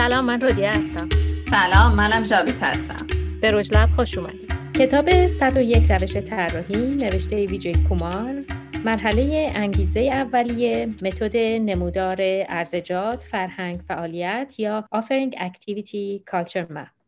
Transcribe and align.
سلام 0.00 0.24
من 0.24 0.40
رودیه 0.40 0.70
هستم. 0.70 1.08
سلام 1.50 1.94
منم 1.94 2.22
جاوید 2.22 2.54
هستم. 2.62 3.06
به 3.40 3.50
لب 3.50 3.90
خوش 3.90 4.18
اومدید 4.18 4.52
کتاب 4.74 5.26
101 5.26 5.90
روش 5.90 6.16
طراحی 6.16 6.94
نوشته 6.94 7.46
ویجی 7.46 7.72
کومار 7.88 8.44
مرحله 8.84 9.52
انگیزه 9.54 10.00
اولیه 10.00 10.86
متد 11.02 11.36
نمودار 11.36 12.16
ارزجات 12.48 13.22
فرهنگ 13.22 13.80
فعالیت 13.88 14.54
یا 14.58 14.84
Offering 14.94 15.34
Activity 15.34 16.22
Culture 16.32 16.66
Map. 16.74 16.99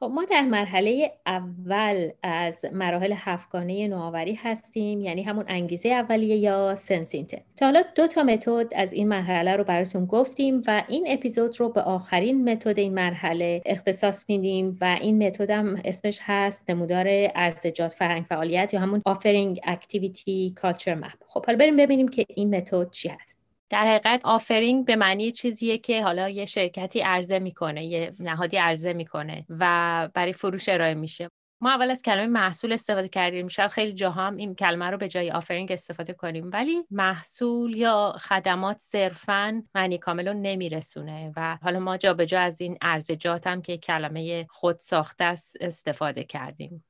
خب 0.00 0.10
ما 0.14 0.24
در 0.24 0.42
مرحله 0.42 1.12
اول 1.26 2.10
از 2.22 2.64
مراحل 2.72 3.14
هفتگانه 3.16 3.88
نوآوری 3.88 4.34
هستیم 4.34 5.00
یعنی 5.00 5.22
همون 5.22 5.44
انگیزه 5.48 5.88
اولیه 5.88 6.36
یا 6.36 6.74
سنسینته 6.74 7.42
تا 7.56 7.66
حالا 7.66 7.82
دو 7.94 8.06
تا 8.06 8.22
متد 8.22 8.66
از 8.74 8.92
این 8.92 9.08
مرحله 9.08 9.56
رو 9.56 9.64
براتون 9.64 10.06
گفتیم 10.06 10.62
و 10.66 10.84
این 10.88 11.04
اپیزود 11.08 11.60
رو 11.60 11.68
به 11.68 11.82
آخرین 11.82 12.52
متد 12.52 12.78
این 12.78 12.94
مرحله 12.94 13.62
اختصاص 13.66 14.24
میدیم 14.28 14.78
و 14.80 14.98
این 15.00 15.26
متد 15.26 15.50
هم 15.50 15.80
اسمش 15.84 16.18
هست 16.22 16.70
نمودار 16.70 17.06
ارزجات 17.34 17.92
فرهنگ 17.92 18.24
فعالیت 18.24 18.74
یا 18.74 18.80
همون 18.80 19.02
Offering 19.08 19.60
Activity 19.66 20.54
Culture 20.60 21.00
Map. 21.02 21.24
خب 21.26 21.46
حالا 21.46 21.58
بریم 21.58 21.76
ببینیم 21.76 22.08
که 22.08 22.24
این 22.34 22.56
متد 22.56 22.90
چی 22.90 23.08
هست. 23.08 23.37
در 23.70 23.86
حقیقت 23.86 24.20
آفرینگ 24.24 24.84
به 24.84 24.96
معنی 24.96 25.32
چیزیه 25.32 25.78
که 25.78 26.02
حالا 26.02 26.28
یه 26.28 26.44
شرکتی 26.44 27.00
عرضه 27.00 27.38
می‌کنه 27.38 27.84
یه 27.84 28.14
نهادی 28.18 28.56
عرضه 28.56 28.92
می‌کنه 28.92 29.46
و 29.48 30.08
برای 30.14 30.32
فروش 30.32 30.68
ارائه 30.68 30.94
میشه. 30.94 31.28
ما 31.60 31.70
اول 31.70 31.90
از 31.90 32.02
کلمه 32.02 32.26
محصول 32.26 32.72
استفاده 32.72 33.08
کردیم. 33.08 33.48
شاید 33.48 33.70
خیلی 33.70 33.92
جاها 33.92 34.26
هم 34.26 34.36
این 34.36 34.54
کلمه 34.54 34.90
رو 34.90 34.98
به 34.98 35.08
جای 35.08 35.30
آفرینگ 35.30 35.72
استفاده 35.72 36.12
کنیم 36.12 36.50
ولی 36.52 36.84
محصول 36.90 37.76
یا 37.76 38.14
خدمات 38.20 38.78
صرفا 38.78 39.62
معنی 39.74 39.98
کامل 39.98 40.28
رو 40.28 40.34
نمیرسونه 40.34 41.32
و 41.36 41.58
حالا 41.62 41.78
ما 41.78 41.96
جا 41.96 42.14
به 42.14 42.26
جا 42.26 42.40
از 42.40 42.60
این 42.60 42.78
ارزجات 42.82 43.46
هم 43.46 43.62
که 43.62 43.78
کلمه 43.78 44.46
خود 44.50 44.78
ساخته 44.78 45.24
است 45.24 45.56
استفاده 45.60 46.24
کردیم. 46.24 46.84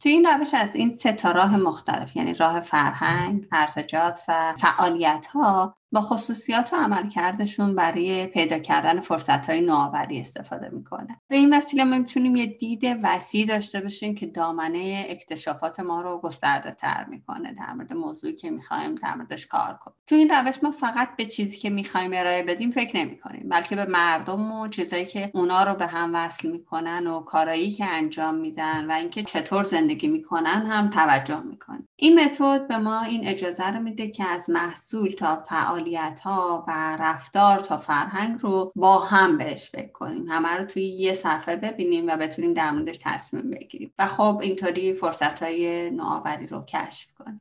توی 0.00 0.12
این 0.12 0.26
روش 0.26 0.54
از 0.54 0.76
این 0.76 0.92
سه 0.92 1.32
راه 1.32 1.56
مختلف 1.56 2.16
یعنی 2.16 2.34
راه 2.34 2.60
فرهنگ، 2.60 3.48
ارزجات 3.52 4.22
و 4.28 4.54
فعالیت 4.58 5.26
ها 5.26 5.77
با 5.92 6.00
خصوصیات 6.00 6.72
و 6.72 6.76
عملکردشون 6.76 7.74
برای 7.74 8.26
پیدا 8.26 8.58
کردن 8.58 9.00
فرصت 9.00 9.50
های 9.50 9.60
نوآوری 9.60 10.20
استفاده 10.20 10.68
می‌کنه. 10.68 11.20
به 11.28 11.36
این 11.36 11.54
وسیله 11.54 11.84
ما 11.84 11.98
می‌تونیم 11.98 12.36
یه 12.36 12.46
دید 12.46 12.84
وسیع 13.02 13.46
داشته 13.46 13.80
باشیم 13.80 14.14
که 14.14 14.26
دامنه 14.26 15.06
اکتشافات 15.08 15.80
ما 15.80 16.02
رو 16.02 16.20
گسترده 16.20 16.70
تر 16.70 17.04
می‌کنه 17.04 17.52
در 17.52 17.72
مورد 17.72 17.92
موضوعی 17.92 18.34
که 18.34 18.50
می‌خوایم 18.50 18.94
در 18.94 19.14
موردش 19.14 19.46
کار 19.46 19.78
کنیم. 19.84 19.96
تو 20.06 20.14
این 20.14 20.30
روش 20.30 20.62
ما 20.62 20.70
فقط 20.70 21.16
به 21.16 21.26
چیزی 21.26 21.56
که 21.56 21.70
می‌خوایم 21.70 22.10
ارائه 22.14 22.42
بدیم 22.42 22.70
فکر 22.70 22.96
نمی 22.96 23.18
کنیم 23.18 23.48
بلکه 23.48 23.76
به 23.76 23.84
مردم 23.84 24.52
و 24.52 24.68
چیزایی 24.68 25.06
که 25.06 25.30
اونا 25.34 25.62
رو 25.62 25.74
به 25.74 25.86
هم 25.86 26.10
وصل 26.14 26.50
می‌کنن 26.50 27.06
و 27.06 27.20
کارایی 27.20 27.70
که 27.70 27.84
انجام 27.84 28.34
میدن 28.34 28.86
و 28.90 28.92
اینکه 28.92 29.22
چطور 29.22 29.64
زندگی 29.64 30.08
می‌کنن 30.08 30.66
هم 30.66 30.90
توجه 30.90 31.40
می‌کنیم. 31.40 31.87
این 32.00 32.20
متد 32.20 32.68
به 32.68 32.78
ما 32.78 33.02
این 33.02 33.28
اجازه 33.28 33.70
رو 33.70 33.80
میده 33.80 34.08
که 34.08 34.24
از 34.24 34.50
محصول 34.50 35.08
تا 35.08 35.44
فعالیت 35.48 36.20
ها 36.20 36.64
و 36.68 36.96
رفتار 37.00 37.58
تا 37.58 37.76
فرهنگ 37.76 38.40
رو 38.40 38.72
با 38.76 38.98
هم 38.98 39.38
بهش 39.38 39.70
فکر 39.70 39.92
کنیم. 39.92 40.28
همه 40.28 40.48
رو 40.48 40.64
توی 40.64 40.82
یه 40.82 41.14
صفحه 41.14 41.56
ببینیم 41.56 42.06
و 42.06 42.16
بتونیم 42.16 42.52
در 42.54 42.70
موردش 42.70 42.98
تصمیم 43.00 43.50
بگیریم. 43.50 43.94
و 43.98 44.06
خب 44.06 44.40
اینطوری 44.42 44.92
فرصت 44.92 45.42
های 45.42 45.90
نوآوری 45.90 46.46
رو 46.46 46.64
کشف 46.64 47.12
کنیم. 47.12 47.40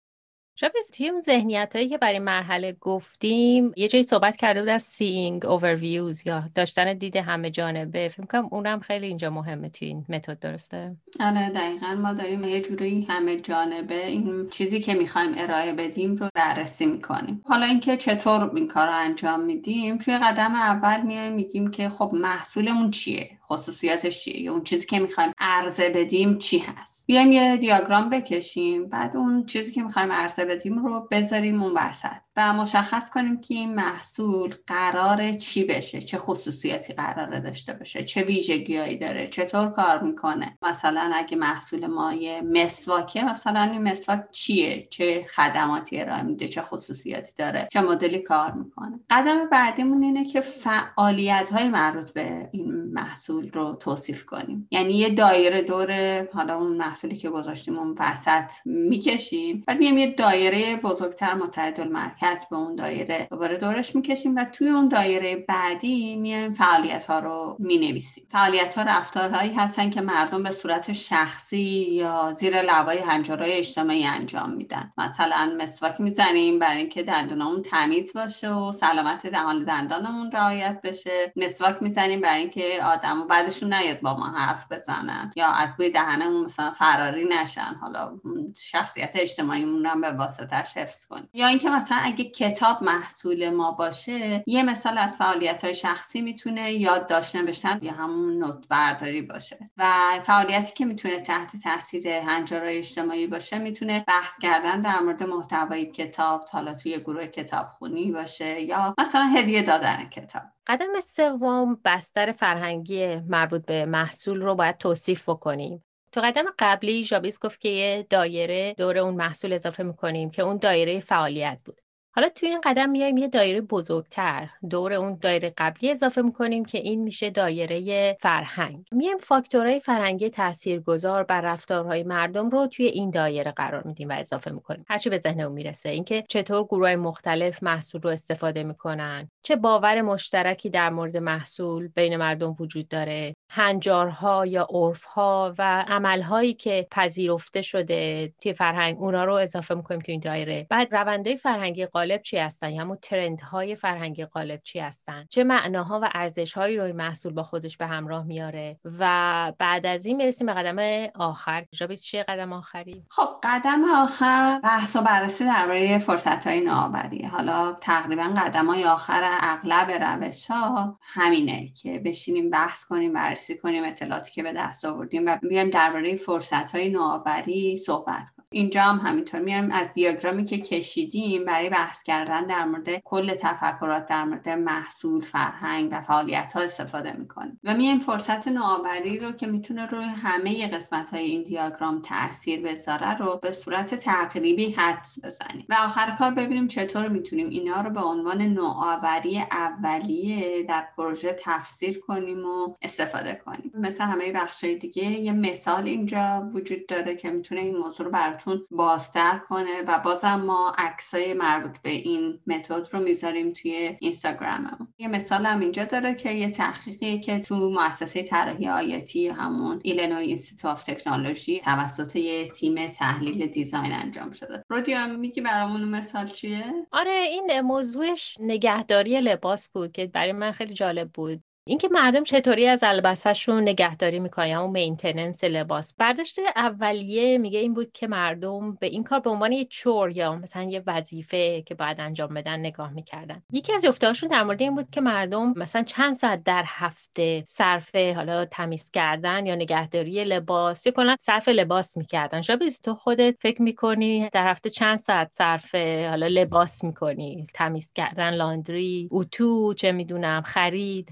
شبیز 0.60 0.92
توی 0.92 1.10
اون 1.10 1.22
ذهنیت 1.22 1.76
هایی 1.76 1.90
که 1.90 1.98
برای 1.98 2.20
مرحله 2.20 2.78
گفتیم 2.82 3.72
یه 3.76 3.88
جایی 3.88 4.04
صحبت 4.04 4.36
کرده 4.36 4.60
بود 4.60 4.70
از 4.70 4.98
seeing 4.98 5.44
overviews 5.44 6.26
یا 6.26 6.44
داشتن 6.56 6.94
دید 6.94 7.16
همه 7.16 7.50
جانبه. 7.50 8.10
فکر 8.10 8.26
کنم 8.26 8.48
اونم 8.52 8.80
خیلی 8.80 9.06
اینجا 9.06 9.30
مهمه 9.30 9.70
توی 9.70 9.88
این 9.88 10.06
متد 10.10 10.40
درسته؟ 10.40 10.96
آره 11.20 11.50
دقیقا. 11.50 11.96
ما 11.96 12.14
داریم 12.14 12.44
یه 12.44 12.62
جوری 12.62 13.08
همه 13.10 13.36
جانبه 13.36 14.08
این 14.08 14.50
چیزی 14.50 14.80
که 14.80 14.94
می‌خوایم 14.94 15.32
ارائه 15.38 15.74
بدیم 15.74 16.16
رو 16.16 16.30
بررسی 16.36 16.86
می‌کنیم. 16.86 17.42
حالا 17.46 17.66
اینکه 17.66 17.98
چطور 17.98 18.52
این 18.56 18.68
کار 18.68 18.88
انجام 18.92 19.40
میدیم 19.40 19.98
توی 19.98 20.18
قدم 20.18 20.56
اول 20.56 21.02
میایم 21.02 21.34
میگیم 21.34 21.72
که 21.72 21.90
خب 21.90 22.12
محصولمون 22.14 22.92
چیه؟ 22.92 23.30
خصوصیاتش 23.48 24.24
چیه؟ 24.24 24.42
یا 24.42 24.52
اون 24.52 24.64
چیزی 24.64 24.86
که 24.86 25.00
می‌خوایم 25.00 25.34
عرضه 25.40 25.90
بدیم 25.90 26.38
چی 26.38 26.58
هست؟ 26.60 27.08
بیایم 27.08 27.32
یه 27.32 27.58
دیاگرام 27.58 28.10
بکشیم 28.10 28.90
بعد 28.90 29.18
اون 29.18 29.46
چیزی 29.46 29.72
که 29.72 29.84
می‌خوایم 29.84 30.12
عرضه 30.12 30.46
بدیم 30.48 30.86
رو 30.86 31.08
بذاریم 31.12 31.64
اون 31.64 31.74
وسط 31.76 32.18
و 32.38 32.54
مشخص 32.54 33.10
کنیم 33.10 33.42
که 33.42 33.54
این 33.54 33.76
محصول 33.76 34.56
قرار 34.68 35.32
چی 35.32 35.64
بشه 35.64 36.02
چه 36.02 36.18
خصوصیاتی 36.18 36.94
قراره 36.94 37.40
داشته 37.40 37.74
باشه 37.74 38.04
چه 38.04 38.24
ویژگیهایی 38.24 38.98
داره 38.98 39.28
چطور 39.28 39.70
کار 39.70 40.04
می‌کنه. 40.04 40.58
مثلا 40.62 41.12
اگه 41.16 41.38
محصول 41.38 41.88
ما 41.88 42.14
یه 42.14 42.42
مسواکه 42.42 43.24
مثلا 43.24 43.62
این 43.62 43.84
مسواک 43.84 44.32
چیه؟ 44.32 44.88
چه 44.90 45.26
خدماتی 45.36 46.02
ارائه 46.02 46.24
میده؟ 46.24 46.48
چه 46.48 46.62
خصوصیاتی 46.62 47.32
داره؟ 47.38 47.68
چه 47.72 47.82
مدلی 47.82 48.20
کار 48.20 48.52
می‌کنه؟ 48.52 49.00
قدم 49.10 49.50
بعدیمون 49.50 50.04
اینه 50.04 50.26
که 50.26 50.42
فعالیت 50.42 51.50
های 51.50 51.70
مربوط 51.70 52.10
به 52.12 52.50
این 52.52 52.87
محصول 52.94 53.52
رو 53.52 53.78
توصیف 53.80 54.26
کنیم. 54.26 54.68
یعنی 54.72 54.94
یه 54.94 55.10
دایره 55.10 55.62
دور 55.62 56.22
حالا 56.34 56.58
اون 56.58 56.78
محصولی 56.78 57.16
که 57.16 57.30
گذاشتیم 57.30 57.80
اون 57.80 57.96
وسط 58.00 58.52
می‌کشیم 58.66 59.64
بعد 59.68 59.78
میایم 59.78 59.98
یه 59.98 60.14
دایره 60.14 60.76
بزرگتر 60.76 61.34
متحد 61.34 61.80
المرکز 61.80 62.46
به 62.50 62.56
اون 62.56 62.76
دایره 62.76 63.28
دوباره 63.32 63.58
دورش 63.58 63.96
می‌کشیم 63.96 64.36
و 64.36 64.46
توی 64.46 64.70
اون 64.70 64.88
دایره 64.88 65.46
بعدی 65.48 66.16
میایم 66.16 66.54
فعالیت 66.54 67.06
ها 67.06 67.20
رو 67.20 67.56
می‌نویسیم. 67.60 68.28
فعالیت 68.32 68.78
ها 68.78 68.84
رفتارهایی 68.84 69.54
هستن 69.54 69.90
که 69.90 70.02
مردم 70.02 70.44
به 70.44 70.52
صورت 70.52 70.94
شخصی 70.94 71.88
یا 71.92 72.34
زیر 72.34 72.62
لبای 72.62 72.98
هنجارهای 72.98 73.54
اجتماعی 73.54 74.06
انجام 74.06 74.54
میدن. 74.54 74.94
مثلا 74.98 75.56
مسواک 75.58 76.02
می‌زنیم 76.02 76.60
برای 76.60 76.78
اینکه 76.78 77.04
دندونمون 77.04 77.62
تمیز 77.62 78.14
باشه 78.14 78.54
و 78.54 78.72
سلامت 78.72 79.28
دهان 79.28 79.64
دندانمون 79.64 80.32
رعایت 80.32 80.80
بشه. 80.84 81.34
مسواک 81.36 81.78
می‌زنیم 81.82 82.22
برای 82.22 82.40
اینکه 82.40 82.77
آدم 82.80 83.28
بعدشون 83.28 83.74
نیاد 83.74 84.02
با 84.02 84.14
ما 84.14 84.28
حرف 84.28 84.72
بزنن 84.72 85.32
یا 85.36 85.48
از 85.48 85.76
بوی 85.78 85.90
دهنمون 85.90 86.46
مثلا 86.46 86.72
فراری 86.72 87.26
نشن. 87.26 87.76
حالا 87.82 88.20
شخصیت 88.58 89.12
اجتماعیمون 89.16 89.86
هم 89.86 90.02
به 90.02 90.12
واسطش 90.12 90.78
حفظ 90.78 91.06
کنیم. 91.06 91.30
یا 91.34 91.48
اینکه 91.48 91.70
مثلا 91.70 91.98
اگه 92.02 92.24
کتاب 92.24 92.84
محصول 92.84 93.50
ما 93.50 93.72
باشه 93.72 94.44
یه 94.48 94.64
مثال 94.64 94.98
از 94.98 95.18
فعالیت 95.18 95.64
های 95.64 95.76
شخصی 95.76 96.22
می‌تونه 96.22 96.72
یادداشت 96.72 97.36
نوشتن 97.36 97.80
یا 97.82 97.94
همون 97.94 98.38
نوت 98.38 98.68
برداری 98.68 99.22
باشه. 99.22 99.70
و 99.78 99.86
فعالیتی 100.24 100.74
که 100.74 100.86
می‌تونه 100.86 101.20
تحت 101.20 101.56
تاثیر 101.64 102.08
هنجارهای 102.08 102.78
اجتماعی 102.78 103.28
باشه 103.28 103.58
می‌تونه 103.58 104.04
بحث 104.08 104.38
کردن 104.42 104.82
در 104.82 105.00
مورد 105.00 105.24
محتوای 105.24 105.86
کتاب 105.86 106.46
حالا 106.52 106.74
توی 106.74 107.00
گروه 107.00 107.26
کتابخونی 107.26 108.12
باشه 108.12 108.62
یا 108.62 108.96
مثلا 109.00 109.26
هدیه 109.36 109.62
دادن 109.62 110.10
کتاب. 110.10 110.57
قدم 110.68 111.00
سوم 111.00 111.82
بستر 111.86 112.32
فرهنگی 112.32 113.16
مربوط 113.16 113.66
به 113.66 113.86
محصول 113.86 114.42
رو 114.42 114.56
باید 114.56 114.78
توصیف 114.78 115.30
بکنیم. 115.30 115.84
تو 116.12 116.22
قدم 116.22 116.46
قبلی 116.60 117.04
جابیس 117.04 117.40
گفت 117.40 117.62
که 117.62 117.70
یه 117.70 118.08
دایره 118.10 118.74
دور 118.78 118.98
اون 118.98 119.16
محصول 119.16 119.54
اضافه 119.54 119.84
می‌کنیم 119.84 120.30
که 120.30 120.42
اون 120.42 120.58
دایره 120.58 121.00
فعالیت 121.00 121.60
بود. 121.66 121.82
حالا 122.18 122.30
توی 122.30 122.50
این 122.50 122.62
قدم 122.64 122.90
میایم 122.90 123.18
یه 123.18 123.28
دایره 123.28 123.62
بزرگتر. 123.62 124.50
دور 124.70 124.94
اون 124.94 125.18
دایره 125.22 125.54
قبلی 125.58 125.92
اضافه 125.92 126.22
می‌کنیم 126.22 126.66
که 126.66 126.78
این 126.78 127.04
میشه 127.04 127.30
دایره 127.30 128.18
فرهنگ. 128.20 128.86
میایم 128.92 129.18
فاکتورهای 129.18 129.80
فرهنگی 129.80 130.30
تاثیرگذار 130.30 131.24
بر 131.24 131.42
رفتارهای 131.42 132.04
مردم 132.04 132.50
رو 132.50 132.68
توی 132.68 132.86
این 132.86 133.10
دایره 133.10 133.52
قرار 133.52 133.84
میدیم 133.88 134.10
و 134.10 134.14
اضافه 134.18 134.52
می‌کنیم. 134.52 134.86
هرچی 134.90 135.10
به 135.10 135.18
ذهنمون 135.18 135.54
می‌رسه. 135.54 135.90
اینکه 135.90 136.24
چطور 136.30 136.64
گروه 136.64 136.96
مختلف 136.96 137.64
محصول 137.64 138.02
رو 138.02 138.10
استفاده 138.10 138.64
می‌کنن. 138.64 139.30
چه 139.44 139.56
باور 139.56 140.02
مشترکی 140.02 140.70
در 140.70 140.90
مورد 140.90 141.18
محصول 141.18 141.88
بین 141.88 142.18
مردم 142.18 142.56
وجود 142.60 142.88
داره. 142.88 143.34
هنجارها 143.50 144.46
یا 144.46 144.68
عرفها 144.70 145.56
و 145.58 145.86
عملهایی 145.88 146.54
که 146.54 146.88
پذیرفته 146.92 147.62
شده 147.62 148.34
توی 148.42 148.54
فرهنگ 148.54 148.98
اونا 149.00 149.26
رو 149.26 149.34
اضافه 149.34 149.76
می‌کنیم 149.76 150.00
توی 150.00 150.12
این 150.12 150.22
دایره. 150.22 150.68
بعد 150.70 150.96
روندهای 150.96 151.38
فرهنگی 151.38 151.86
غالب 151.86 152.22
چی 152.22 152.38
هستن؟ 152.38 152.70
یا 152.70 152.82
همون 152.82 152.98
ترندهای 153.02 153.76
فرهنگی 153.76 154.26
غالب 154.26 154.62
چی 154.64 154.80
هستن؟ 154.80 155.26
چه 155.30 155.44
معناها 155.44 156.00
و 156.04 156.10
ارزشهایی 156.14 156.78
روی 156.78 156.92
محصول 156.92 157.34
با 157.34 157.44
خودش 157.44 157.78
به 157.78 157.88
همراه 157.88 158.24
میاره؟ 158.24 158.80
و 159.00 159.54
بعد 159.60 159.86
از 159.86 160.06
این 160.06 160.18
می‌رسیم 160.18 160.48
به 160.48 160.54
قدم 160.54 161.10
آخر. 161.16 161.66
جابیس 161.72 162.04
چه 162.04 162.24
قدم 162.24 162.54
آخری؟ 162.54 163.04
خب 163.10 163.28
قدم 163.44 163.84
آخر 163.96 164.60
بحث 164.64 164.96
و 164.96 165.02
بررسی 165.02 165.46
درباره 165.46 165.98
فرصت 165.98 166.48
های 166.48 166.62
نوآوری. 166.62 167.26
حالا 167.26 167.78
تقریبا 167.82 168.24
قدم 168.24 168.66
های 168.66 168.86
آخر 168.86 169.22
اغلب 169.42 169.92
روش 169.92 170.48
ها 170.48 171.00
همینه 171.02 171.70
که 171.82 172.02
بشینیم 172.06 172.50
بحث 172.50 172.86
کنیم 172.86 173.14
بررسی 173.38 173.58
کنیم 173.58 173.84
اطلاعاتی 173.84 174.32
که 174.32 174.44
به 174.44 174.54
دست 174.54 174.86
آوردیم 174.86 175.26
و 175.26 175.38
بیایم 175.38 175.70
درباره 175.70 176.16
فرصت 176.16 176.72
های 176.76 176.90
نوآوری 176.90 177.78
صحبت 177.78 178.30
اینجا 178.52 178.82
هم 178.82 178.98
همینطور 179.10 179.40
میایم 179.40 179.72
از 179.72 179.88
دیاگرامی 179.94 180.46
که 180.46 180.58
کشیدیم 180.58 181.46
برای 181.46 181.70
بحث 181.70 182.04
کردن 182.04 182.46
در 182.46 182.66
مورد 182.66 182.90
کل 183.04 183.34
تفکرات 183.34 184.06
در 184.06 184.24
مورد 184.24 184.50
محصول 184.50 185.22
فرهنگ 185.22 185.90
و 185.92 186.02
فعالیت 186.02 186.54
ها 186.54 186.62
استفاده 186.62 187.14
می‌کنیم. 187.14 187.60
و 187.64 187.74
میایم 187.74 188.00
فرصت 188.00 188.48
نوآوری 188.48 189.20
رو 189.20 189.32
که 189.32 189.48
می‌تونه 189.48 189.86
روی 189.86 190.06
همه 190.06 190.68
قسمت 190.68 191.10
های 191.10 191.24
این 191.24 191.44
دیاگرام 191.44 192.02
تاثیر 192.02 192.62
بذاره 192.62 193.18
رو 193.18 193.40
به 193.42 193.52
صورت 193.52 193.96
تقریبی 193.96 194.72
حدس 194.72 195.20
بزنیم. 195.24 195.66
و 195.70 195.76
آخر 195.86 196.16
کار 196.20 196.32
ببینیم 196.32 196.68
چطور 196.68 197.08
می‌تونیم 197.08 197.50
اینا 197.50 197.82
رو 197.82 197.90
به 197.90 198.02
عنوان 198.02 198.42
نوآوری 198.42 199.40
اولیه 199.52 200.64
در 200.64 200.88
پروژه 200.98 201.38
تفسیر 201.44 202.00
کنیم 202.00 202.46
و 202.46 202.76
استفاده 202.82 203.42
کنیم. 203.46 203.72
مثل 203.74 204.04
همه 204.04 204.32
بخش 204.32 204.64
دیگه 204.64 205.04
یه 205.04 205.32
مثال 205.32 205.86
اینجا 205.86 206.50
وجود 206.54 206.86
داره 206.86 207.16
که 207.16 207.30
می‌تونه 207.30 207.62
این 207.62 207.78
موضوع 207.78 208.06
رو 208.06 208.12
براتون 208.38 208.68
بازتر 208.72 209.38
کنه 209.50 209.82
و 209.88 210.00
بازم 210.00 210.36
ما 210.36 210.72
عکسای 210.78 211.34
مربوط 211.34 211.78
به 211.82 211.90
این 211.90 212.40
متد 212.48 212.88
رو 212.92 213.00
می‌ذاریم 213.00 213.54
توی 213.54 213.98
اینستاگراممون. 214.00 214.94
یه 214.98 215.08
مثال 215.08 215.46
هم 215.46 215.60
اینجا 215.60 215.86
داره 215.86 216.16
که 216.16 216.32
یه 216.32 216.52
تحقیقی 216.52 217.20
که 217.20 217.40
تو 217.40 217.70
مؤسسه 217.70 218.24
طراحی 218.24 218.70
IIT 218.70 219.28
همون 219.28 219.80
Illinois 219.84 220.26
Institute 220.26 220.90
Technology 220.90 221.60
توسط 221.60 222.16
یه 222.16 222.50
تیم 222.50 222.88
تحلیل 222.88 223.46
design 223.46 223.94
انجام 223.94 224.32
شده. 224.32 224.64
رودیا 224.70 225.08
میگی 225.08 225.42
برامون 225.42 225.84
مثال 225.84 226.26
چیه؟ 226.26 226.74
آره 226.92 227.12
این 227.12 227.62
موضوعش 227.62 228.38
نگهداری 228.40 229.22
لباس 229.22 229.70
بود 229.70 229.92
که 229.92 230.08
برای 230.08 230.32
من 230.32 230.52
خیلی 230.52 230.74
جالب 230.74 231.12
بود. 231.14 231.44
اینکه 231.68 231.88
مردم 231.92 232.24
چطوری 232.24 232.68
از 232.68 232.84
البسهشون 232.84 233.62
نگهداری 233.62 234.20
می‌کنن 234.20 234.48
یا 234.48 234.62
اون 234.62 234.72
maintenance 234.72 235.44
لباس. 235.44 235.94
برداشت 235.98 236.40
اولیه 236.56 237.38
میگه 237.38 237.60
این 237.60 237.74
بود 237.74 237.92
که 237.92 238.08
مردم 238.08 238.76
به 238.76 238.88
این 238.88 239.04
کار 239.04 239.20
به 239.20 239.30
عنوان 239.30 239.52
یه 239.52 239.66
chore 239.66 240.12
یا 240.12 240.36
مثلا 240.36 240.64
یه 240.64 240.84
وظیفه 240.88 241.62
که 241.62 241.76
باید 241.76 242.00
انجام 242.00 242.34
بدن 242.34 242.60
نگاه 242.60 242.94
می‌کردن. 242.94 243.44
یکی 243.52 243.74
از 243.74 243.86
یافته‌هاشون 243.86 244.30
در 244.30 244.44
مورد 244.44 244.62
این 244.62 244.76
بود 244.76 244.90
که 244.92 245.02
مردم 245.02 245.54
مثلا 245.56 245.84
چند 245.84 246.16
ساعت 246.16 246.44
در 246.44 246.64
هفته 246.68 247.44
صرف 247.48 247.96
حالا 247.96 248.46
تمیز 248.46 248.92
کردن 248.92 249.46
یا 249.46 249.56
نگهداری 249.56 250.24
لباس 250.24 250.86
یا 250.86 250.92
کلا 250.92 251.16
صرف 251.20 251.48
لباس 251.48 251.98
می‌کردن. 251.98 252.42
شاید 252.42 252.62
تو 252.84 252.96
خودت 252.96 253.36
فکر 253.40 253.62
می‌کنی 253.62 254.30
در 254.34 254.52
هفته 254.52 254.70
چند 254.70 254.98
ساعت 254.98 255.32
صرف 255.32 255.76
حالا 256.10 256.28
لباس 256.28 256.84
می‌کنی؟ 256.84 257.46
تمیز 257.54 257.94
کردن 257.94 258.34
لاندری 258.34 259.10
اتو 259.12 259.74
چه 259.74 259.92
می‌دونم 259.92 260.42
خرید. 260.42 261.10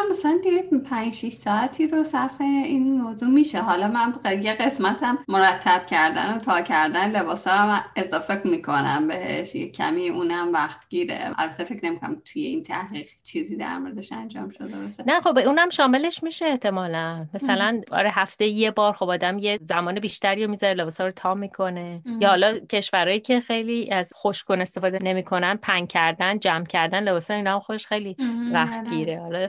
می‌کنم 0.00 0.12
مثلا 0.12 0.40
دیگه 0.42 0.62
5 0.90 1.14
6 1.14 1.32
ساعتی 1.32 1.86
رو 1.86 2.04
صرف 2.04 2.40
این 2.40 3.00
موضوع 3.00 3.28
میشه. 3.28 3.60
حالا 3.60 3.88
من 3.88 4.14
یه 4.42 4.54
قسمتم 4.54 5.18
مرتب 5.28 5.86
کردن 5.86 6.34
و 6.34 6.38
تا 6.38 6.60
کردن 6.60 7.10
لباسا 7.10 7.64
رو 7.64 7.74
اضافه 7.96 8.42
می‌کنم 8.44 9.08
بهش. 9.08 9.54
یه 9.54 9.70
کمی 9.70 10.08
اونم 10.08 10.52
وقت 10.52 10.88
گیره. 10.88 11.18
البته 11.38 11.64
فکر 11.64 11.84
نمی‌کنم 11.86 12.22
توی 12.24 12.42
این 12.42 12.62
تحقیق 12.62 13.08
چیزی 13.22 13.56
در 13.56 13.78
موردش 13.78 14.12
انجام 14.12 14.50
شده 14.50 14.78
باشه. 14.78 15.04
نه 15.06 15.20
خب 15.20 15.38
اونم 15.38 15.70
شاملش 15.70 16.22
میشه 16.22 16.46
احتمالا. 16.46 17.26
مثلا 17.34 17.80
آره 17.92 18.10
هفته 18.14 18.46
یه 18.46 18.70
بار 18.70 18.92
خب 18.92 19.08
آدم 19.08 19.38
یه 19.38 19.58
زمان 19.62 20.00
بیشتری 20.00 20.44
رو 20.44 20.50
می‌ذاره 20.50 20.74
لباسا 20.74 21.04
رو 21.04 21.10
تا 21.10 21.34
می‌کنه. 21.34 22.02
یا 22.20 22.28
حالا 22.28 22.58
کشورهایی 22.58 23.20
که 23.20 23.40
خیلی 23.40 23.92
از 23.92 24.12
خشکن 24.16 24.60
استفاده 24.60 24.98
نمی‌کنن 25.02 25.58
پنگ 25.62 25.88
کردن 25.88 26.38
جمع 26.38 26.64
کردن 26.64 27.02
لباسا 27.02 27.34
اینا 27.34 27.54
هم 27.54 27.60
خوش 27.60 27.86
خیلی 27.86 28.16
وقت 28.52 28.78
آره. 28.78 28.88
گیره. 28.88 29.20
حالا 29.20 29.46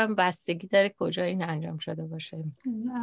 می‌کنم 0.00 0.14
بستگی 0.14 0.66
داره 0.66 0.94
کجا 0.98 1.22
این 1.24 1.44
انجام 1.44 1.78
شده 1.78 2.02
باشه. 2.02 2.44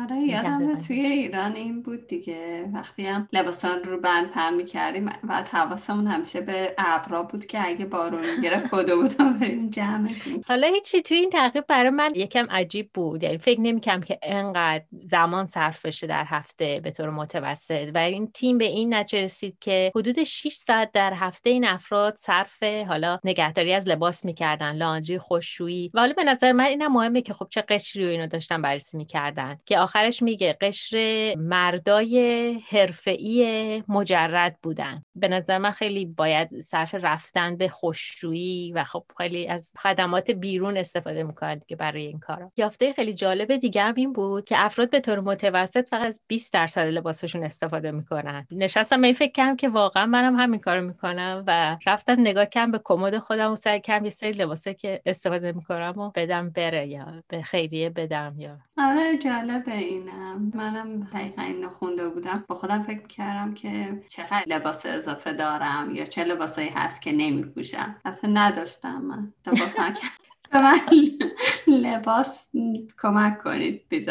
آره 0.02 0.20
یادم 0.20 0.78
توی 0.78 1.00
ایران 1.00 1.56
این 1.56 1.82
بود 1.82 2.08
دیگه. 2.08 2.70
وقتی 2.74 3.06
هم 3.06 3.28
لباسان 3.34 3.84
رو 3.84 4.00
بند 4.00 4.30
پن 4.30 4.54
می‌کردیم 4.54 5.06
و 5.06 5.44
حواسمون 5.52 6.08
همیشه 6.08 6.42
به 6.42 6.76
ابرا 6.78 7.24
بود 7.24 7.46
که 7.46 7.68
اگه 7.68 7.86
بارون 7.86 8.22
گرفت 8.44 8.68
کدو 8.72 9.02
بودم 9.02 9.34
بریم 9.34 9.70
جمعشون. 9.70 10.44
حالا 10.48 10.68
هیچی 10.68 11.02
توی 11.02 11.18
این 11.18 11.30
تحقیق 11.30 11.64
برای 11.68 11.90
من 11.90 12.12
یکم 12.16 12.48
عجیب 12.50 12.90
بود. 12.94 13.24
یعنی 13.24 13.38
فکر 13.38 13.62
نمی‌کنم 13.62 14.02
که 14.02 14.20
انقدر 14.24 14.84
زمان 14.92 15.46
صرف 15.46 15.86
بشه 15.86 16.08
در 16.08 16.26
هفته 16.28 16.80
به 16.84 16.92
طور 16.92 17.10
متوسط 17.10 17.92
و 17.96 17.98
این 17.98 18.32
تیم 18.32 18.58
به 18.58 18.66
این 18.66 18.94
نتیجه 18.94 19.24
رسید 19.24 19.58
که 19.60 19.92
حدود 19.96 20.24
6 20.24 20.52
ساعت 20.52 20.92
در 20.92 21.14
هفته 21.14 21.50
این 21.50 21.66
افراد 21.66 22.16
صرف 22.18 22.64
حالا 22.64 23.20
نگهداری 23.24 23.74
از 23.74 23.88
لباس 23.88 24.26
می‌کردن 24.26 24.72
لاندری 24.76 25.20
خوششویی 25.20 25.92
و 25.94 26.00
حالا 26.00 26.14
به 26.14 26.24
نظر 26.24 26.52
من 26.52 26.66
اینم 26.80 26.94
مهمه 26.94 27.22
که 27.22 27.34
خب 27.34 27.48
چه 27.50 27.62
قشری 27.62 28.04
رو 28.04 28.10
اینو 28.10 28.28
داشتن 28.28 28.62
بررسی 28.62 28.98
می‌کردن. 28.98 29.58
که 29.66 29.80
آخرش 29.80 30.24
میگه 30.24 30.58
قشر 30.62 31.34
مردای 31.38 32.54
حرفه‌ای 32.70 33.84
مجرد 33.88 34.58
بودن. 34.64 35.04
به 35.16 35.28
نظر 35.28 35.58
من 35.58 35.72
خیلی 35.72 36.06
باید 36.06 36.62
صرف 36.62 36.96
رفتن 37.02 37.58
به 37.58 37.70
خوشرویی 37.70 38.72
و 38.72 38.84
خب 38.84 39.04
خیلی 39.18 39.48
از 39.48 39.74
خدمات 39.78 40.32
بیرون 40.32 40.78
استفاده 40.78 41.24
می‌کنند 41.24 41.66
که 41.66 41.76
برای 41.76 42.06
این 42.06 42.20
کارا. 42.20 42.52
یافته 42.58 42.94
خیلی 42.94 43.14
جالب 43.14 43.56
دیگه 43.56 43.94
این 43.96 44.14
بود 44.14 44.46
که 44.46 44.66
افراد 44.66 44.90
به 44.90 45.00
طور 45.00 45.20
متوسط 45.20 45.88
فقط 45.88 46.06
از 46.06 46.22
20 46.28 46.54
درصد 46.54 46.82
لباسشون 46.82 47.44
استفاده 47.44 47.92
می‌کنن. 47.92 48.48
نشستم 48.52 49.02
این 49.02 49.14
فکر 49.14 49.32
کردم 49.32 49.56
که 49.56 49.70
واقعا 49.70 50.06
منم 50.06 50.40
همین 50.40 50.60
کارو 50.60 50.82
می‌کنم 50.82 51.44
و 51.48 51.78
رفتم 51.86 52.20
نگاه 52.20 52.46
کردم 52.46 52.72
به 52.72 52.82
کمد 52.84 53.18
خودم 53.18 53.52
و 53.52 53.56
سعی 53.56 53.82
کردم 53.82 54.06
یه 54.06 54.12
سری 54.12 54.32
لباسه 54.32 54.74
که 54.74 55.02
استفاده 55.06 55.52
می‌کنم 55.52 55.94
و 55.98 56.12
بدم 56.16 56.50
بره 56.70 56.88
یا 56.88 57.24
به 57.28 57.42
خیریه 57.42 57.90
بدم 57.90 58.36
یا؟ 58.38 58.58
آره 58.78 59.18
جالبه 59.18 59.78
اینم. 59.78 60.52
منم 60.56 61.00
دقیقا 61.14 61.42
اینو 61.42 61.70
خونده 61.70 62.10
بودم. 62.10 62.46
با 62.48 62.56
خودم 62.56 62.84
فکر 62.84 63.08
کردم 63.08 63.54
که 63.54 64.04
چقدر 64.08 64.44
لباس 64.48 64.86
اضافه 64.86 65.34
دارم 65.34 65.96
یا 65.96 66.06
چه 66.06 66.24
لباسایی 66.24 66.70
هست 66.70 67.02
که 67.02 67.12
نمیپوشم. 67.12 67.96
اصلا 68.06 68.30
نداشتم 68.34 69.02
من. 69.02 69.34
لباس 69.48 69.76
به 70.52 70.62
من 70.62 70.80
لباس 71.68 72.48
کمک 73.02 73.44
کنید 73.44 73.86
بی 73.90 74.06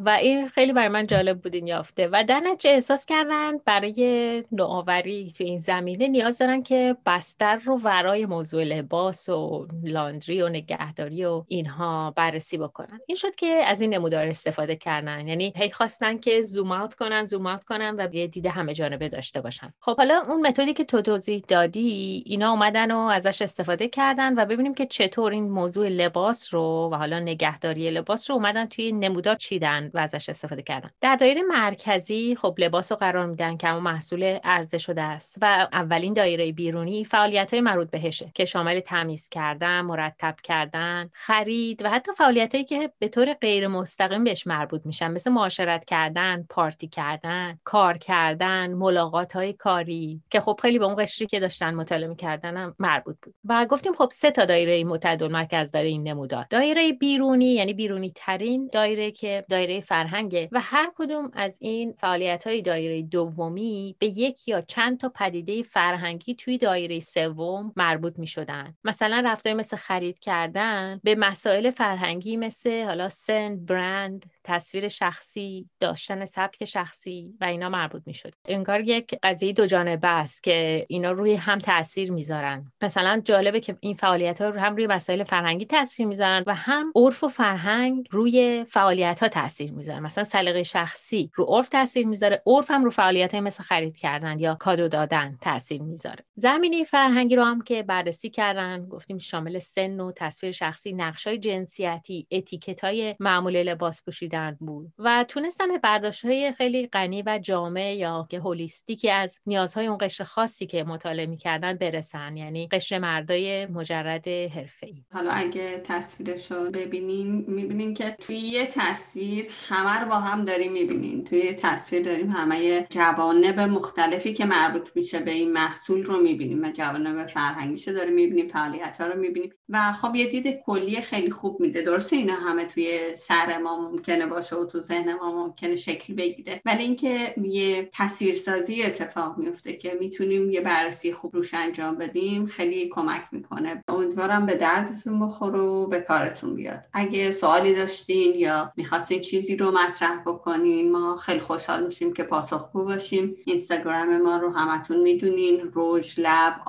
و 0.00 0.08
این 0.08 0.48
خیلی 0.48 0.72
برای 0.72 0.88
من 0.88 1.06
جالب 1.06 1.40
بود 1.40 1.54
این 1.54 1.66
یافته. 1.66 2.08
و 2.12 2.24
در 2.24 2.40
نتیجه 2.40 2.74
احساس 2.74 3.06
کردن 3.06 3.58
برای 3.58 4.42
نوآوری 4.52 5.32
تو 5.38 5.44
این 5.44 5.58
زمینه 5.58 6.08
نیاز 6.08 6.38
دارن 6.38 6.62
که 6.62 6.96
بستر 7.06 7.56
رو 7.56 7.78
ورای 7.78 8.26
موضوع 8.26 8.64
لباس 8.64 9.28
و 9.28 9.66
لاندری 9.84 10.42
و 10.42 10.48
نگهداری 10.48 11.24
و 11.24 11.44
اینها 11.48 12.12
بررسی 12.16 12.58
بکنن. 12.58 13.00
این 13.06 13.16
شد 13.16 13.34
که 13.34 13.46
از 13.46 13.80
این 13.80 13.94
نمودار 13.94 14.26
استفاده 14.26 14.76
کردن. 14.76 15.28
یعنی 15.28 15.52
هی 15.56 15.70
خواستن 15.70 16.18
که 16.18 16.42
زوم 16.42 16.72
اوت 16.72 16.94
کنن 16.94 17.24
زوم 17.24 17.46
اوت 17.46 17.64
کنن 17.64 17.94
و 17.98 18.14
یه 18.14 18.26
دید 18.26 18.46
همه 18.46 18.74
جانبه 18.74 19.08
داشته 19.08 19.40
باشن. 19.40 19.72
خب 19.80 19.96
حالا 19.96 20.22
اون 20.28 20.46
متدی 20.46 20.72
که 20.72 20.84
تو 20.84 21.02
توضیح 21.02 21.42
دادی 21.48 22.22
اینا 22.26 22.50
اومدن 22.50 22.90
و 22.90 22.98
ازش 22.98 23.42
استفاده 23.42 23.88
کردن 23.88 24.38
و 24.38 24.44
ببینیم 24.44 24.74
که 24.74 24.86
چطور 24.86 25.32
این 25.32 25.50
موضوع 25.50 25.88
لباس 25.88 26.54
رو 26.54 26.90
و 26.92 26.94
حالا 26.94 27.20
نگهداری 27.20 27.90
لباس 27.90 28.30
رو 28.30 28.36
اومدن 28.36 28.66
توی 28.66 28.92
نمودار 28.92 29.34
چیدن. 29.34 29.85
و 29.94 29.98
ازش 29.98 30.28
استفاده 30.28 30.62
کردن. 30.62 30.90
در 31.00 31.16
دایره 31.16 31.42
مرکزی 31.42 32.36
خب 32.36 32.54
لباس 32.58 32.92
رو 32.92 32.98
قرار 32.98 33.26
میدن 33.26 33.56
که 33.56 33.72
اون 33.72 33.82
محصول 33.82 34.38
عرضه 34.44 34.78
شده 34.78 35.02
است 35.02 35.38
و 35.42 35.68
اولین 35.72 36.14
دایره 36.14 36.52
بیرونی 36.52 37.04
فعالیت 37.04 37.50
های 37.52 37.60
مربوط 37.60 37.90
بهشه 37.90 38.30
که 38.34 38.44
شامل 38.44 38.80
تمیز 38.80 39.28
کردن 39.28 39.80
مرتب 39.80 40.36
کردن 40.42 41.10
خرید 41.12 41.84
و 41.84 41.90
حتی 41.90 42.12
فعالیت 42.12 42.54
هایی 42.54 42.64
که 42.64 42.92
به 42.98 43.08
طور 43.08 43.34
غیر 43.34 43.68
مستقیم 43.68 44.24
بهش 44.24 44.46
مربوط 44.46 44.86
میشن 44.86 45.10
مثل 45.10 45.30
معاشرت 45.30 45.84
کردن 45.84 46.46
پارتی 46.50 46.88
کردن 46.88 47.58
کار 47.64 47.98
کردن 47.98 48.74
ملاقات 48.74 49.32
های 49.32 49.52
کاری 49.52 50.22
که 50.30 50.40
خب 50.40 50.58
خیلی 50.62 50.78
به 50.78 50.84
اون 50.84 50.94
قشری 50.94 51.26
که 51.26 51.40
داشتن 51.40 51.74
مطالعه 51.74 52.08
می‌کردن 52.08 52.56
هم 52.56 52.74
مربوط 52.78 53.16
بود. 53.22 53.34
و 53.44 53.66
گفتیم 53.70 53.92
خب 53.92 54.08
سه 54.12 54.30
تا 54.30 54.44
دایره 54.44 54.84
متعدل 54.84 55.28
مرکز 55.28 55.70
داره 55.70 55.86
این 55.86 56.08
نمودار. 56.08 56.46
دایره 56.50 56.92
بیرونی 56.92 57.54
یعنی 57.54 57.74
بیرونی 57.74 58.12
ترین 58.14 58.70
دایره 58.72 59.10
که 59.10 59.44
دایره 59.50 59.75
فرهنگه 59.80 60.48
و 60.52 60.60
هر 60.60 60.92
کدوم 60.96 61.30
از 61.34 61.58
این 61.60 61.92
فعالیت 61.92 62.46
های 62.46 62.62
دایره 62.62 63.02
دومی 63.02 63.96
به 63.98 64.06
یک 64.06 64.48
یا 64.48 64.60
چند 64.60 64.98
تا 64.98 65.08
پدیده 65.08 65.62
فرهنگی 65.62 66.34
توی 66.34 66.58
دایره 66.58 67.00
سوم 67.00 67.72
مربوط 67.76 68.18
می 68.18 68.26
شدن 68.26 68.74
مثلا 68.84 69.22
رفتار 69.24 69.54
مثل 69.54 69.76
خرید 69.76 70.18
کردن 70.18 71.00
به 71.04 71.14
مسائل 71.14 71.70
فرهنگی 71.70 72.36
مثل 72.36 72.84
حالا 72.84 73.08
سن 73.08 73.64
برند 73.64 74.26
تصویر 74.46 74.88
شخصی 74.88 75.68
داشتن 75.80 76.24
سبک 76.24 76.64
شخصی 76.64 77.34
و 77.40 77.44
اینا 77.44 77.68
مربوط 77.68 78.02
می 78.06 78.14
شد 78.14 78.32
انگار 78.44 78.80
یک 78.80 79.14
قضیه 79.22 79.52
دو 79.52 79.66
جانبه 79.66 80.08
است 80.08 80.42
که 80.42 80.86
اینا 80.88 81.12
روی 81.12 81.34
هم 81.34 81.58
تاثیر 81.58 82.12
می‌ذارن. 82.12 82.72
مثلا 82.82 83.22
جالبه 83.24 83.60
که 83.60 83.76
این 83.80 83.94
فعالیت 83.94 84.42
ها 84.42 84.48
رو 84.48 84.60
هم 84.60 84.76
روی 84.76 84.86
مسائل 84.86 85.24
فرهنگی 85.24 85.64
تاثیر 85.64 86.06
می‌ذارن 86.06 86.44
و 86.46 86.54
هم 86.54 86.92
عرف 86.94 87.24
و 87.24 87.28
فرهنگ 87.28 88.08
روی 88.10 88.64
فعالیت 88.68 89.22
ها 89.22 89.28
تاثیر 89.28 89.72
می‌ذاره 89.72 90.00
مثلا 90.00 90.24
سلیقه 90.24 90.62
شخصی 90.62 91.30
رو 91.34 91.44
عرف 91.44 91.68
تاثیر 91.68 92.06
می‌ذاره 92.06 92.42
عرف 92.46 92.70
هم 92.70 92.84
رو 92.84 92.90
فعالیت 92.90 93.34
های 93.34 93.40
مثل 93.40 93.62
خرید 93.62 93.96
کردن 93.96 94.40
یا 94.40 94.54
کادو 94.54 94.88
دادن 94.88 95.38
تاثیر 95.40 95.82
می‌ذاره. 95.82 96.24
زمینه 96.36 96.84
فرهنگی 96.84 97.36
رو 97.36 97.44
هم 97.44 97.62
که 97.62 97.82
بررسی 97.82 98.30
کردن 98.30 98.86
گفتیم 98.88 99.18
شامل 99.18 99.58
سن 99.58 100.00
و 100.00 100.12
تصویر 100.16 100.52
شخصی 100.52 100.92
نقشای 100.92 101.38
جنسیتی 101.38 102.26
اتیکت 102.30 102.84
های 102.84 103.16
معمول 103.20 103.62
لباس 103.62 104.04
پوشیدن 104.04 104.35
بود 104.60 104.92
و 104.98 105.24
تونستن 105.28 105.68
به 105.68 105.78
برداشت 105.78 106.24
های 106.24 106.52
خیلی 106.52 106.86
غنی 106.86 107.22
و 107.26 107.38
جامع 107.42 107.94
یا 107.94 108.26
که 108.30 108.40
هولیستیکی 108.40 109.10
از 109.10 109.38
نیازهای 109.46 109.86
اون 109.86 109.98
قشر 110.00 110.24
خاصی 110.24 110.66
که 110.66 110.84
مطالعه 110.84 111.26
می‌کردن 111.26 111.74
برسن 111.74 112.36
یعنی 112.36 112.68
قشر 112.68 112.98
مردای 112.98 113.66
مجرد 113.66 114.28
حرفه‌ای. 114.28 115.04
حالا 115.12 115.30
اگه 115.30 115.80
تصویرش 115.84 116.52
رو 116.52 116.70
ببینین 116.70 117.44
می‌بینین 117.48 117.94
که 117.94 118.16
توی 118.20 118.36
یه 118.36 118.66
تصویر 118.66 119.48
همه 119.68 120.00
رو 120.00 120.08
با 120.08 120.16
هم 120.16 120.44
داریم 120.44 120.72
می‌بینین. 120.72 121.24
توی 121.24 121.52
تصویر 121.52 122.02
داریم 122.02 122.30
همه 122.30 122.86
جوانب 122.90 123.60
مختلفی 123.60 124.34
که 124.34 124.44
مربوط 124.44 124.88
میشه 124.94 125.20
به 125.20 125.30
این 125.30 125.52
محصول 125.52 126.04
رو 126.04 126.22
می‌بینیم 126.22 126.62
و 126.62 126.70
جوانب 126.70 127.26
فرهنگیشو 127.26 127.92
داریم 127.92 128.14
می‌بینیم 128.14 128.48
فعالیت 128.48 129.00
ها 129.00 129.06
رو 129.06 129.20
می‌بینیم. 129.20 129.52
و 129.68 129.92
خب 129.92 130.14
یه 130.14 130.26
دید 130.26 130.60
کلی 130.66 131.00
خیلی 131.00 131.30
خوب 131.30 131.60
میده. 131.60 131.82
درسته 131.82 132.16
اینا 132.16 132.34
همه 132.34 132.64
توی 132.64 133.16
سر 133.16 133.58
ما 133.58 133.90
ممکنه 133.90 134.25
باشه 134.28 134.56
و 134.56 134.64
تو 134.64 134.80
ذهن 134.80 135.14
ما 135.14 135.44
ممکنه 135.46 135.76
شکل 135.76 136.14
بگیره. 136.14 136.60
ولی 136.64 136.82
اینکه 136.82 137.34
یه 137.42 137.90
تصویرسازی 137.92 138.82
اتفاق 138.82 139.38
میفته 139.38 139.72
که 139.72 139.96
می‌تونیم 140.00 140.50
یه 140.50 140.60
بررسی 140.60 141.12
خوب 141.12 141.36
روش 141.36 141.54
انجام 141.54 141.94
بدیم 141.94 142.46
خیلی 142.46 142.88
کمک 142.88 143.22
می‌کنه. 143.32 143.84
امیدوارم 143.88 144.46
به 144.46 144.54
دردتون 144.54 145.26
بخوره 145.26 145.60
و 145.60 145.86
به 145.86 146.00
کارتون 146.00 146.54
بیاد. 146.54 146.80
اگه 146.92 147.32
سوالی 147.32 147.74
داشتین 147.74 148.34
یا 148.34 148.72
می‌خواستین 148.76 149.20
چیزی 149.20 149.56
رو 149.56 149.70
مطرح 149.70 150.22
بکنین 150.26 150.92
ما 150.92 151.16
خیلی 151.16 151.40
خوشحال 151.40 151.86
میشیم 151.86 152.12
که 152.12 152.22
پاسخگو 152.22 152.84
باشیم. 152.84 153.36
اینستاگرام 153.44 154.22
ما 154.22 154.36
رو 154.36 154.50
همتون 154.50 155.00
می‌دونین 155.00 155.60
روژ 155.60 156.14
لب 156.18 156.60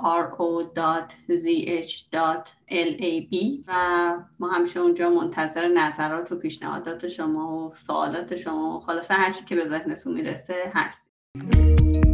ro.zh.lab 2.70 3.64
و 3.68 3.72
ما 4.38 4.48
همیشه 4.48 4.80
اونجا 4.80 5.10
منتظر 5.10 5.68
نظرات 5.68 6.32
و 6.32 6.36
پیشنهادات 6.36 7.08
شما 7.08 7.56
و 7.56 7.74
سوالات 7.74 8.36
شما 8.36 8.76
و 8.76 8.80
خلاصه 8.80 9.14
هرچی 9.14 9.44
که 9.44 9.56
به 9.56 9.68
ذهنتون 9.68 10.12
می‌رسه 10.14 10.72
هستیم. 10.74 12.07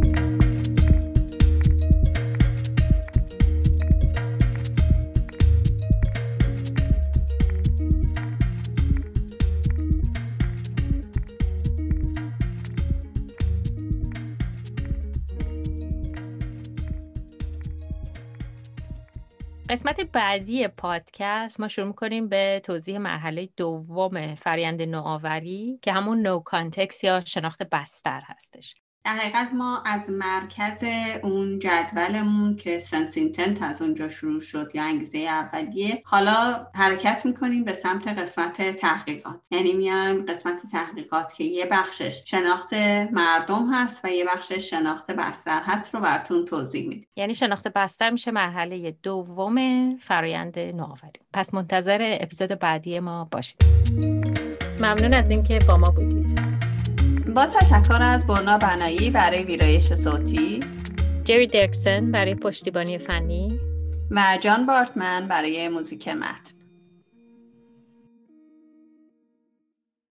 قسمت 19.75 20.01
بعدی 20.01 20.67
پادکست 20.67 21.59
ما 21.59 21.67
شروع 21.67 21.87
می‌کنیم 21.87 22.29
به 22.29 22.61
توضیح 22.63 22.97
مرحله 22.97 23.49
دوم 23.57 24.35
فرایند 24.35 24.81
نوآوری 24.81 25.79
که 25.81 25.93
همون 25.93 26.21
know 26.21 26.39
context 26.39 27.03
یا 27.03 27.21
شناخت 27.25 27.63
بستر 27.63 28.21
هستش. 28.25 28.75
در 29.05 29.11
حقیقت 29.11 29.49
ما 29.53 29.83
از 29.85 30.09
مرکز 30.09 30.83
اون 31.23 31.59
جدولمون 31.59 32.55
که 32.55 32.79
sense 32.79 33.16
intent 33.16 33.61
از 33.61 33.81
اونجا 33.81 34.09
شروع 34.09 34.41
شد 34.41 34.71
یا 34.73 34.83
انگیزه 34.83 35.17
اولیه 35.17 36.01
حالا 36.05 36.67
حرکت 36.75 37.25
می‌کنیم 37.25 37.63
به 37.63 37.73
سمت 37.73 38.07
قسمت 38.07 38.61
تحقیقات. 38.61 39.39
یعنی 39.51 39.73
میایم 39.73 40.25
قسمت 40.25 40.61
تحقیقات 40.71 41.33
که 41.33 41.43
یه 41.43 41.65
بخشش 41.65 42.21
شناخت 42.25 42.73
مردم 43.11 43.73
هست 43.73 44.05
و 44.05 44.07
یه 44.07 44.25
بخشش 44.25 44.69
شناخت 44.69 45.11
بستر 45.11 45.61
هست 45.63 45.95
رو 45.95 46.01
براتون 46.01 46.45
توضیح 46.45 46.87
میدیم. 46.87 47.07
یعنی 47.15 47.35
شناخت 47.35 47.67
بستر 47.67 48.09
میشه 48.09 48.31
مرحله 48.31 48.91
دوم 49.03 49.57
فرایند 49.97 50.59
نوآوری. 50.59 51.19
پس 51.33 51.53
منتظر 51.53 52.17
اپیزود 52.21 52.59
بعدی 52.59 52.99
ما 52.99 53.27
باشید. 53.31 53.57
ممنون 54.79 55.13
از 55.13 55.29
اینکه 55.29 55.59
با 55.67 55.77
ما 55.77 55.89
بودید. 55.89 56.54
با 57.35 57.45
تشکر 57.45 58.01
از 58.01 58.27
برنا 58.27 58.57
بنایی 58.57 59.11
برای 59.11 59.43
ویرایش 59.43 59.93
صوتی. 59.93 60.59
جری 61.23 61.47
درکسن 61.47 62.11
برای 62.11 62.35
پشتیبانی 62.35 62.97
فنی. 62.97 63.59
و 64.11 64.37
جان 64.41 64.65
بارتمن 64.65 65.27
برای 65.27 65.69
موزیک 65.69 66.07
متن. 66.07 66.54